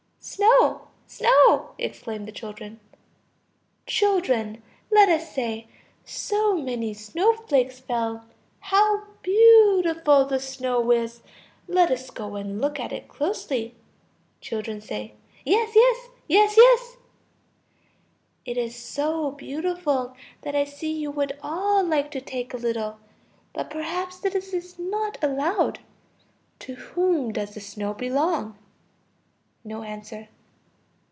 Snow, 0.23 0.81
snow! 1.07 1.71
exclaim 1.79 2.25
the 2.25 2.31
children. 2.31 2.79
Children! 3.87 4.61
let 4.91 5.09
us 5.09 5.33
say: 5.33 5.67
so 6.05 6.55
many 6.55 6.93
snowflakes 6.93 7.79
fell. 7.79 8.25
How 8.59 9.07
beautiful 9.23 10.25
the 10.25 10.39
snow 10.39 10.91
is! 10.91 11.23
Let 11.67 11.89
us 11.89 12.11
go 12.11 12.35
and 12.35 12.61
look 12.61 12.79
at 12.79 12.93
it 12.93 13.07
closely. 13.07 13.73
Children. 14.41 14.77
Yes, 15.43 15.75
yes, 15.75 16.09
yes, 16.27 16.53
yes. 16.55 16.97
It 18.45 18.57
is 18.57 18.75
so 18.75 19.31
beautiful 19.31 20.15
that 20.43 20.53
I 20.55 20.65
see 20.65 20.91
you 20.95 21.09
would 21.09 21.35
all 21.41 21.83
like 21.83 22.11
to 22.11 22.21
take 22.21 22.53
a 22.53 22.57
little. 22.57 22.99
But 23.53 23.71
perhaps 23.71 24.19
this 24.19 24.53
is 24.53 24.77
not 24.77 25.17
allowed. 25.23 25.79
To 26.59 26.75
whom 26.75 27.31
does 27.31 27.55
the 27.55 27.59
snow 27.59 27.95
belong? 27.95 28.59
(No 29.63 29.83
answer.) 29.83 30.27